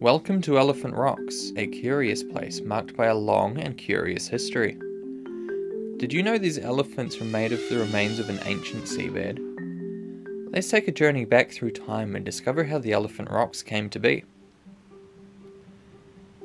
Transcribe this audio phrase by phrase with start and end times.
[0.00, 4.78] Welcome to Elephant Rocks, a curious place marked by a long and curious history.
[5.98, 9.38] Did you know these elephants were made of the remains of an ancient seabed?
[10.54, 13.98] Let's take a journey back through time and discover how the Elephant Rocks came to
[13.98, 14.24] be.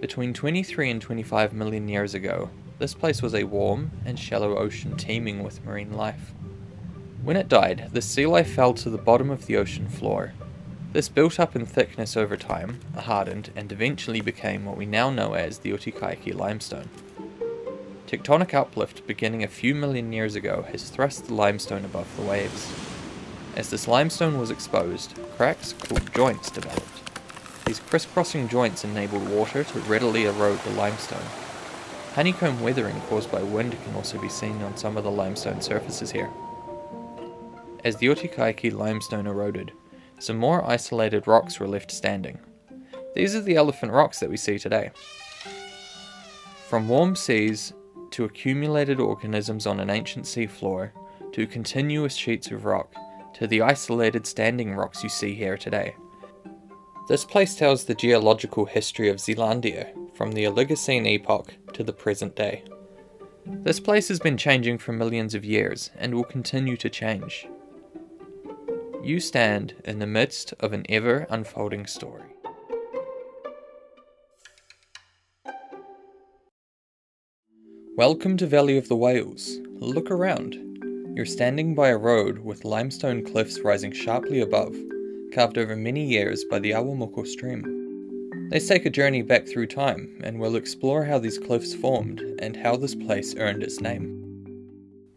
[0.00, 2.48] Between 23 and 25 million years ago,
[2.78, 6.32] this place was a warm and shallow ocean teeming with marine life.
[7.22, 10.32] When it died, the sea life fell to the bottom of the ocean floor.
[10.92, 15.32] This built up in thickness over time, hardened, and eventually became what we now know
[15.32, 16.90] as the Otekaike limestone.
[18.06, 22.70] Tectonic uplift beginning a few million years ago has thrust the limestone above the waves.
[23.56, 27.64] As this limestone was exposed, cracks called joints developed.
[27.64, 31.24] These crisscrossing joints enabled water to readily erode the limestone.
[32.14, 36.10] Honeycomb weathering caused by wind can also be seen on some of the limestone surfaces
[36.10, 36.28] here.
[37.82, 39.72] As the Otekaike limestone eroded,
[40.22, 42.38] some more isolated rocks were left standing.
[43.16, 44.92] These are the elephant rocks that we see today.
[46.68, 47.72] From warm seas
[48.12, 50.92] to accumulated organisms on an ancient seafloor
[51.32, 52.94] to continuous sheets of rock
[53.34, 55.96] to the isolated standing rocks you see here today.
[57.08, 62.36] This place tells the geological history of Zealandia from the Oligocene epoch to the present
[62.36, 62.62] day.
[63.44, 67.48] This place has been changing for millions of years and will continue to change.
[69.04, 72.30] You stand in the midst of an ever unfolding story.
[77.96, 79.58] Welcome to Valley of the Whales.
[79.80, 80.54] Look around.
[81.16, 84.76] You're standing by a road with limestone cliffs rising sharply above,
[85.34, 88.48] carved over many years by the Awamoko stream.
[88.52, 92.56] Let's take a journey back through time and we'll explore how these cliffs formed and
[92.56, 94.20] how this place earned its name.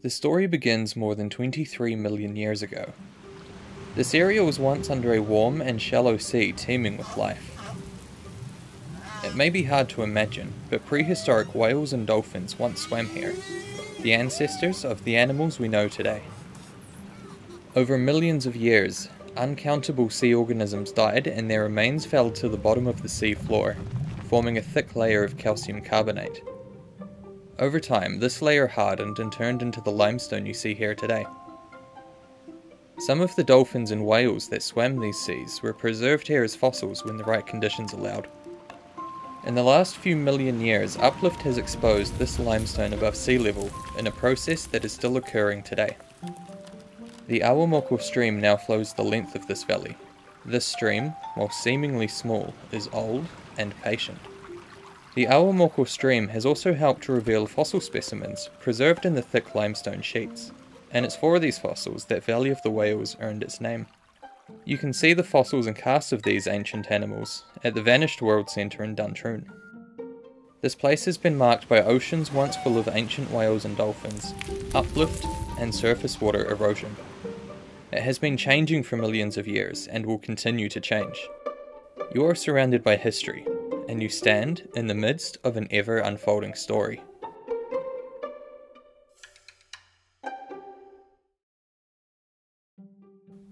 [0.00, 2.94] The story begins more than 23 million years ago,
[3.96, 7.50] this area was once under a warm and shallow sea teeming with life.
[9.24, 13.34] It may be hard to imagine, but prehistoric whales and dolphins once swam here,
[14.00, 16.22] the ancestors of the animals we know today.
[17.76, 22.86] Over millions of years, uncountable sea organisms died and their remains fell to the bottom
[22.86, 23.76] of the sea floor,
[24.28, 26.42] forming a thick layer of calcium carbonate.
[27.58, 31.24] Over time, this layer hardened and turned into the limestone you see here today.
[33.04, 37.04] Some of the dolphins and whales that swam these seas were preserved here as fossils
[37.04, 38.28] when the right conditions allowed.
[39.44, 44.06] In the last few million years, uplift has exposed this limestone above sea level in
[44.06, 45.98] a process that is still occurring today.
[47.26, 49.98] The Awamoko stream now flows the length of this valley.
[50.46, 53.26] This stream, while seemingly small, is old
[53.58, 54.18] and patient.
[55.14, 60.00] The Awamoko stream has also helped to reveal fossil specimens preserved in the thick limestone
[60.00, 60.52] sheets
[60.94, 63.86] and it's for these fossils that Valley of the Whales earned its name.
[64.64, 68.48] You can see the fossils and casts of these ancient animals at the Vanished World
[68.48, 69.50] Centre in Duntroon.
[70.60, 74.34] This place has been marked by oceans once full of ancient whales and dolphins,
[74.74, 75.26] uplift,
[75.58, 76.96] and surface water erosion.
[77.92, 81.28] It has been changing for millions of years and will continue to change.
[82.14, 83.46] You are surrounded by history,
[83.88, 87.02] and you stand in the midst of an ever unfolding story.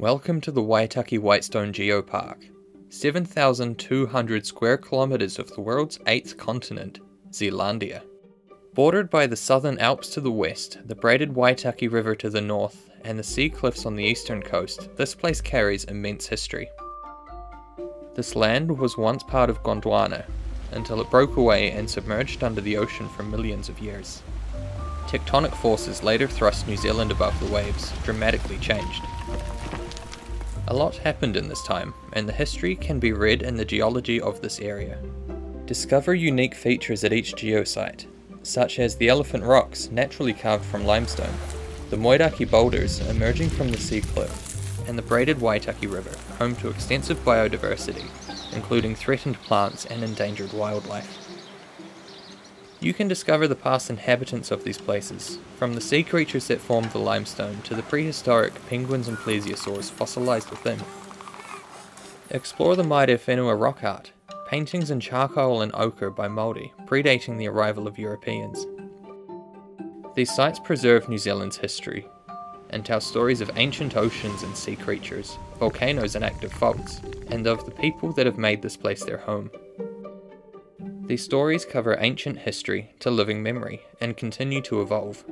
[0.00, 2.48] Welcome to the Waitaki Whitestone Geopark,
[2.88, 7.00] 7,200 square kilometres of the world's eighth continent,
[7.32, 8.00] Zealandia.
[8.72, 12.88] Bordered by the Southern Alps to the west, the braided Waitaki River to the north,
[13.04, 16.70] and the sea cliffs on the eastern coast, this place carries immense history.
[18.14, 20.24] This land was once part of Gondwana,
[20.72, 24.22] until it broke away and submerged under the ocean for millions of years.
[25.08, 29.02] Tectonic forces later thrust New Zealand above the waves, dramatically changed.
[30.70, 34.20] A lot happened in this time, and the history can be read in the geology
[34.20, 34.98] of this area.
[35.66, 38.06] Discover unique features at each geosite,
[38.44, 41.34] such as the elephant rocks naturally carved from limestone,
[41.90, 46.68] the Moeraki boulders emerging from the sea cliff, and the braided Waitaki River, home to
[46.68, 48.06] extensive biodiversity,
[48.54, 51.29] including threatened plants and endangered wildlife.
[52.82, 56.92] You can discover the past inhabitants of these places, from the sea creatures that formed
[56.92, 60.80] the limestone to the prehistoric penguins and plesiosaurs fossilized within.
[62.30, 64.12] Explore the Maere Whenua rock art,
[64.48, 68.66] paintings in charcoal and ochre by Māori, predating the arrival of Europeans.
[70.14, 72.06] These sites preserve New Zealand's history
[72.70, 77.62] and tell stories of ancient oceans and sea creatures, volcanoes and active faults, and of
[77.66, 79.50] the people that have made this place their home.
[81.10, 85.24] These stories cover ancient history to living memory and continue to evolve.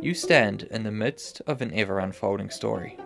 [0.00, 2.96] You stand in the midst of an ever unfolding story.